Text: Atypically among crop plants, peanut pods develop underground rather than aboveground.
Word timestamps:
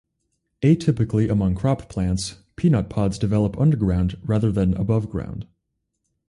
Atypically 0.63 1.29
among 1.29 1.53
crop 1.53 1.87
plants, 1.87 2.37
peanut 2.55 2.89
pods 2.89 3.19
develop 3.19 3.55
underground 3.59 4.17
rather 4.25 4.51
than 4.51 4.73
aboveground. 4.73 5.45